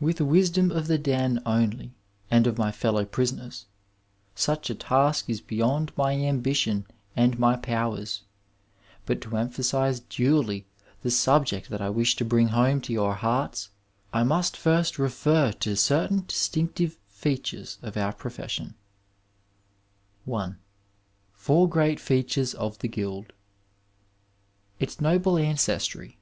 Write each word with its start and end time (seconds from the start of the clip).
With 0.00 0.18
wisdom 0.18 0.70
of 0.70 0.86
the 0.86 0.96
den 0.96 1.38
only 1.44 1.92
and 2.30 2.46
of 2.46 2.56
my 2.56 2.72
fellow 2.72 3.04
prisoners, 3.04 3.66
such 4.34 4.70
a 4.70 4.74
task 4.74 5.28
is 5.28 5.42
beyond 5.42 5.92
my 5.94 6.14
ambition 6.14 6.86
and 7.14 7.38
my 7.38 7.56
powers, 7.58 8.22
but 9.04 9.20
to 9.20 9.36
emphasize 9.36 10.00
duly 10.00 10.64
the 11.02 11.10
sub 11.10 11.44
ject 11.44 11.68
that 11.68 11.82
I 11.82 11.90
wish 11.90 12.16
to 12.16 12.24
bring 12.24 12.48
home 12.48 12.80
to 12.80 12.94
your 12.94 13.12
hearts 13.14 13.68
I 14.10 14.22
must 14.22 14.56
first 14.56 14.98
refer 14.98 15.52
to 15.52 15.76
certain 15.76 16.24
distinctive 16.26 16.96
features 17.08 17.76
of 17.82 17.98
our 17.98 18.14
profession: 18.14 18.74
I. 20.26 20.54
FOXIR 21.34 21.66
GREAT 21.68 22.00
FEATURES 22.00 22.54
OF 22.54 22.78
THE 22.78 22.88
GUILD 22.88 23.34
Its 24.80 24.96
vMe 24.96 25.44
ancestry. 25.44 26.18